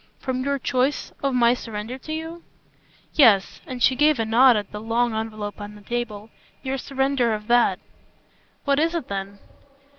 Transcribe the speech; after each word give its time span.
"From 0.17 0.43
your 0.43 0.57
choice 0.57 1.11
of 1.21 1.35
my 1.35 1.53
surrender 1.53 1.99
to 1.99 2.11
you?" 2.11 2.41
"Yes" 3.13 3.61
and 3.67 3.83
she 3.83 3.95
gave 3.95 4.17
a 4.17 4.25
nod 4.25 4.57
at 4.57 4.71
the 4.71 4.79
long 4.81 5.13
envelope 5.13 5.61
on 5.61 5.75
the 5.75 5.81
table 5.83 6.31
"your 6.63 6.79
surrender 6.79 7.35
of 7.35 7.45
that." 7.45 7.77
"What 8.65 8.79
is 8.79 8.95
it 8.95 9.09
then?" 9.09 9.37